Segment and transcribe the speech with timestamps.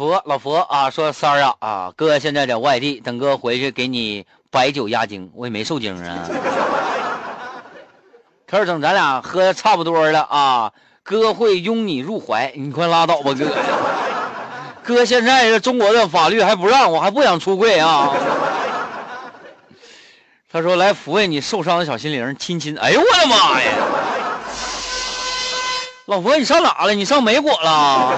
[0.00, 6.26] 佛老佛啊，说三儿啊啊，哥现在在外地，等哥回去给你白酒压惊，我也没受惊啊。
[8.48, 13.46] 可是等咱俩喝的差不多了啊，哥会拥你入怀，你快拉倒吧，哥。
[14.82, 18.10] 哥现在这中国的法律还不让我，还不想出柜啊。
[20.50, 22.74] 他说来抚慰你受伤的小心灵，亲亲。
[22.78, 23.70] 哎呦我的妈呀！
[26.06, 26.94] 老佛，你上哪了？
[26.94, 28.14] 你上美国了？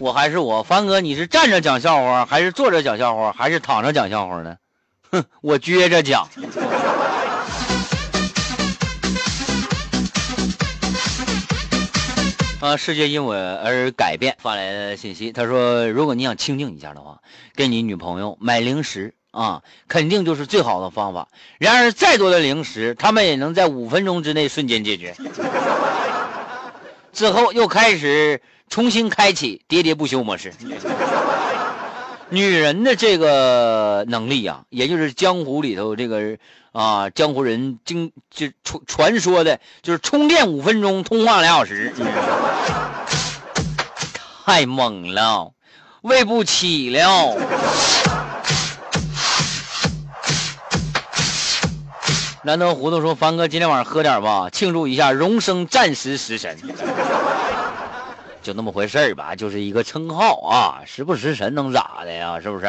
[0.00, 4.56] 我还是我，凡哥，你是站着讲笑话，还是坐着讲笑话，还是躺着讲笑话呢？
[5.10, 6.28] 哼，我撅着讲。
[12.60, 12.76] 啊！
[12.76, 17.20] 世界因我而改变，发来的信息，他说：“如果你想清静一下的话，
[17.54, 21.28] 给你女朋友买零食啊，肯定就是最好的方法。
[21.58, 25.14] 然而，再多的零食，他们也能在五分钟之内瞬间解决。
[27.12, 30.52] 之后又开始重新开启喋喋不休模式。
[32.30, 36.36] 女人的这个能力啊，也就是江湖里头这个。”
[36.74, 41.94] 啊，江湖人经就传传说的，就是充电五分钟，通话俩小时，
[44.44, 45.52] 太猛了，
[46.00, 47.36] 喂不起了。
[52.42, 56.58] 难得糊涂说：“凡哥，今天晚上喝点吧，庆祝一下荣升战时食神。”
[58.44, 62.38] 就那么回事儿吧，就是一个称号啊，时不时神能咋的呀？
[62.42, 62.66] 是不是？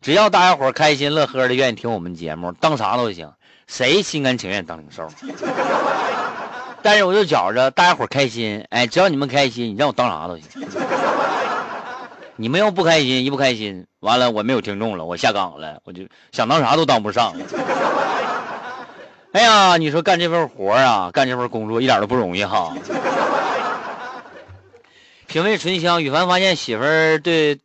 [0.00, 3.32] 只要大家伙开心乐呵的，愿意听我们节目，当啥都行，
[3.66, 5.06] 谁心甘情愿当领袖？
[6.80, 10.44] 但是我就觉着大家伙开心，哎，只要你们开心，你让我当啥都行。
[12.36, 17.34] 你们要不开心，一不开心，完了我没有听众了，我下岗了，我就想当啥都当不上。
[19.32, 22.72] 哎呀，你说干这份活啊，干这份工作一点都不容易哈。
[25.30, 27.60] 品味醇香，羽凡发现媳妇儿对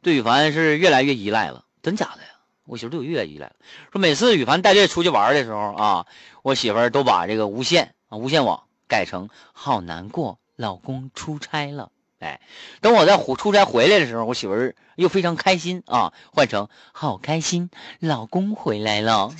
[0.00, 2.28] 对羽凡是越来越依赖了，真假的呀？
[2.64, 3.56] 我媳妇对我越来越依赖了。
[3.92, 6.06] 说每次羽凡带队出去玩的时候啊，
[6.40, 11.90] 我媳妇儿都把这个无线啊无线网改成好难过，老公出差了。
[12.20, 12.40] 哎，
[12.80, 19.30] 等我在出差回来的时候，我媳妇儿又非常开心啊，换成好开心，老公回来了。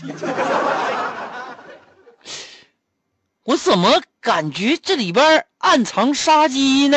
[3.46, 6.96] 我怎么感觉这里边暗藏杀机呢？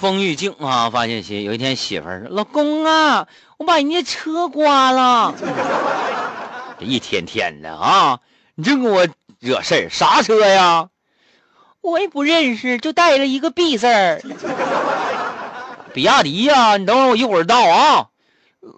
[0.00, 3.28] 风玉静啊，发信息，有一天媳妇儿说：“老公啊，
[3.58, 5.32] 我把人家车刮了。”
[6.80, 8.18] 这一天天的啊，
[8.56, 9.06] 你净给我
[9.38, 10.88] 惹事儿，啥车呀？
[11.80, 14.20] 我也不认识，就带了一个 B 字儿，
[15.94, 16.76] 比亚迪呀。
[16.76, 18.08] 你等会儿，我一会儿到啊。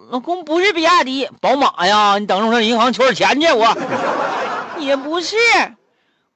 [0.09, 2.17] 老公不是比亚迪，宝马呀！
[2.17, 3.51] 你等着我上银行取点钱去。
[3.51, 3.77] 我
[4.81, 5.35] 也不是，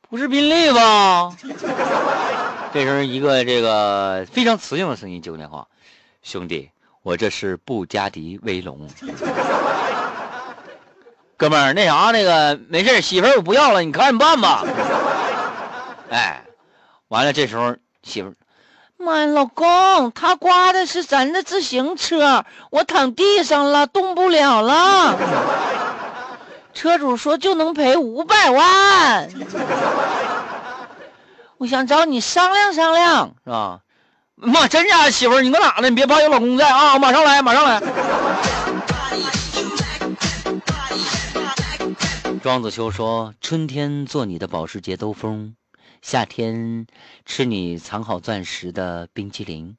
[0.07, 1.35] 不是宾利吧？
[2.71, 5.67] 这时候一个这个非常磁性的声音接过电话
[6.21, 6.69] ：“兄弟，
[7.01, 8.87] 我这是布加迪威龙。
[11.35, 14.63] 哥们儿，那啥，那个没事媳妇儿我不要了，你看着办吧。
[16.11, 16.43] ”哎，
[17.07, 18.35] 完了，这时候媳妇儿。
[19.01, 25.17] 妈呀，老公，他刮的是咱的自行车，我躺地上了，动不了了。
[26.73, 29.29] 车主说就能赔五百万，
[31.57, 33.79] 我想找你商量商量，是吧？
[34.35, 35.89] 妈，真假媳妇儿，你搁哪呢？
[35.89, 37.81] 你别怕，有老公在啊，我马上来，马上来。
[42.43, 45.55] 庄子秋说：“春天做你的保时捷兜风。”
[46.01, 46.87] 夏天
[47.25, 49.77] 吃你藏好钻石的冰淇淋，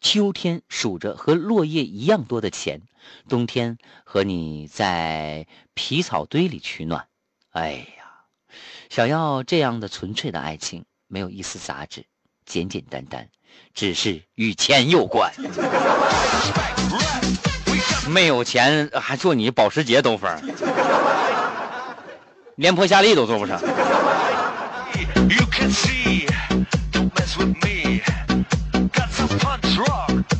[0.00, 2.80] 秋天数着和落叶一样多的钱，
[3.28, 7.06] 冬天和你在皮草堆里取暖。
[7.50, 7.84] 哎呀，
[8.88, 12.06] 想要这样的纯粹的爱情，没有一丝杂质，
[12.46, 13.28] 简简单单，
[13.74, 15.30] 只是与钱有关。
[18.08, 20.30] 没有钱还做你保时捷兜风，
[22.56, 23.60] 连破夏利都做不成。
[25.30, 26.26] You can see,
[26.90, 28.02] don't mess with me.
[28.92, 30.39] Got some punch rock.